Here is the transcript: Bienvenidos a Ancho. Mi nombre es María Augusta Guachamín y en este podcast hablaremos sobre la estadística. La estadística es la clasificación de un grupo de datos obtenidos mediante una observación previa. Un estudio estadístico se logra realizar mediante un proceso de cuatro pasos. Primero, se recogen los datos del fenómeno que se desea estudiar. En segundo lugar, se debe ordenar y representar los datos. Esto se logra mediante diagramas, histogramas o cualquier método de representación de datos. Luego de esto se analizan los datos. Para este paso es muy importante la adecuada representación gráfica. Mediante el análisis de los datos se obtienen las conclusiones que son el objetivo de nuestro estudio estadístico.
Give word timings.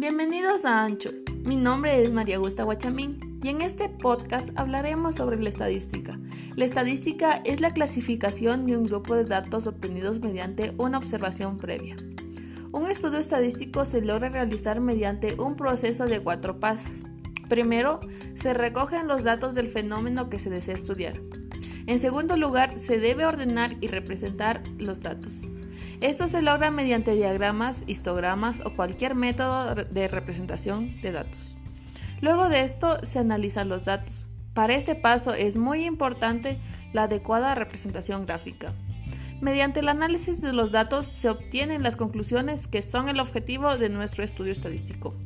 Bienvenidos 0.00 0.64
a 0.64 0.82
Ancho. 0.82 1.10
Mi 1.44 1.56
nombre 1.56 2.02
es 2.02 2.10
María 2.10 2.36
Augusta 2.36 2.62
Guachamín 2.62 3.38
y 3.42 3.48
en 3.48 3.60
este 3.60 3.90
podcast 3.90 4.48
hablaremos 4.56 5.16
sobre 5.16 5.36
la 5.42 5.50
estadística. 5.50 6.18
La 6.56 6.64
estadística 6.64 7.32
es 7.44 7.60
la 7.60 7.74
clasificación 7.74 8.64
de 8.64 8.78
un 8.78 8.86
grupo 8.86 9.14
de 9.14 9.26
datos 9.26 9.66
obtenidos 9.66 10.20
mediante 10.20 10.72
una 10.78 10.96
observación 10.96 11.58
previa. 11.58 11.96
Un 12.72 12.86
estudio 12.86 13.18
estadístico 13.18 13.84
se 13.84 14.00
logra 14.00 14.30
realizar 14.30 14.80
mediante 14.80 15.34
un 15.38 15.54
proceso 15.54 16.06
de 16.06 16.20
cuatro 16.20 16.58
pasos. 16.58 17.02
Primero, 17.50 18.00
se 18.32 18.54
recogen 18.54 19.06
los 19.06 19.22
datos 19.22 19.54
del 19.54 19.68
fenómeno 19.68 20.30
que 20.30 20.38
se 20.38 20.48
desea 20.48 20.76
estudiar. 20.76 21.20
En 21.90 21.98
segundo 21.98 22.36
lugar, 22.36 22.78
se 22.78 23.00
debe 23.00 23.26
ordenar 23.26 23.74
y 23.80 23.88
representar 23.88 24.62
los 24.78 25.00
datos. 25.00 25.48
Esto 26.00 26.28
se 26.28 26.40
logra 26.40 26.70
mediante 26.70 27.16
diagramas, 27.16 27.82
histogramas 27.88 28.62
o 28.64 28.74
cualquier 28.74 29.16
método 29.16 29.74
de 29.74 30.06
representación 30.06 31.00
de 31.00 31.10
datos. 31.10 31.56
Luego 32.20 32.48
de 32.48 32.60
esto 32.60 33.04
se 33.04 33.18
analizan 33.18 33.68
los 33.68 33.82
datos. 33.82 34.26
Para 34.54 34.76
este 34.76 34.94
paso 34.94 35.34
es 35.34 35.56
muy 35.56 35.84
importante 35.84 36.60
la 36.92 37.02
adecuada 37.02 37.56
representación 37.56 38.24
gráfica. 38.24 38.72
Mediante 39.40 39.80
el 39.80 39.88
análisis 39.88 40.40
de 40.40 40.52
los 40.52 40.70
datos 40.70 41.06
se 41.06 41.28
obtienen 41.28 41.82
las 41.82 41.96
conclusiones 41.96 42.68
que 42.68 42.82
son 42.82 43.08
el 43.08 43.18
objetivo 43.18 43.76
de 43.76 43.88
nuestro 43.88 44.22
estudio 44.22 44.52
estadístico. 44.52 45.16